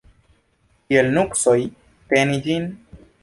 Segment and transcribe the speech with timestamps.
[0.87, 1.55] Kiel nuksoj
[2.15, 2.69] teni ĝin?